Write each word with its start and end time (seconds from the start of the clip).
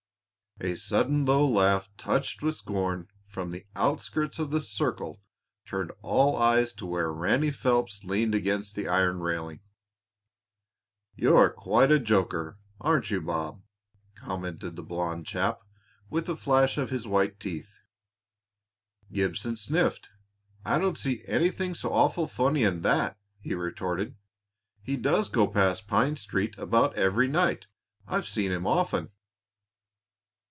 A 0.63 0.75
sudden 0.75 1.25
low 1.25 1.43
laugh 1.47 1.89
touched 1.97 2.43
with 2.43 2.53
scorn, 2.53 3.07
from 3.25 3.49
the 3.49 3.65
outskirts 3.75 4.37
of 4.37 4.51
the 4.51 4.61
circle, 4.61 5.19
turned 5.65 5.91
all 6.03 6.35
eyes 6.37 6.71
to 6.73 6.85
where 6.85 7.11
Ranny 7.11 7.49
Phelps 7.49 8.03
leaned 8.03 8.35
against 8.35 8.75
the 8.75 8.87
iron 8.87 9.21
railing. 9.21 9.61
"You're 11.15 11.49
quite 11.49 11.89
a 11.91 11.97
joker, 11.97 12.59
aren't 12.79 13.09
you, 13.09 13.21
Bob?" 13.21 13.63
commented 14.13 14.75
the 14.75 14.83
blond 14.83 15.25
chap, 15.25 15.61
with 16.11 16.29
a 16.29 16.35
flash 16.35 16.77
of 16.77 16.91
his 16.91 17.07
white 17.07 17.39
teeth. 17.39 17.79
Gibson 19.11 19.55
sniffed. 19.55 20.11
"I 20.63 20.77
don't 20.77 20.97
see 20.97 21.23
anything 21.27 21.73
so 21.73 21.91
awful 21.91 22.27
funny 22.27 22.61
in 22.61 22.83
that," 22.83 23.17
he 23.39 23.55
retorted. 23.55 24.15
"He 24.83 24.95
does 24.95 25.27
go 25.27 25.47
past 25.47 25.87
Pine 25.87 26.17
Street 26.17 26.55
about 26.59 26.93
every 26.93 27.27
night; 27.27 27.65
I've 28.07 28.27
seen 28.27 28.51
him 28.51 28.67
often." 28.67 29.09